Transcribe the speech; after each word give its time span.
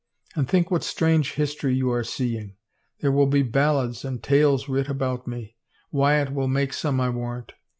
And 0.35 0.49
think 0.49 0.71
what 0.71 0.83
strange 0.83 1.33
history 1.35 1.75
you 1.75 1.91
are 1.91 2.03
seeing! 2.03 2.55
There 3.01 3.11
will 3.11 3.27
be 3.27 3.43
ballads 3.43 4.03
and 4.03 4.23
tales 4.23 4.67
writ 4.67 4.89
about 4.89 5.27
me— 5.27 5.57
Wyatt 5.91 6.33
will 6.33 6.47
make 6.47 6.73
some, 6.73 6.99
I 6.99 7.11
warrant. 7.11 7.53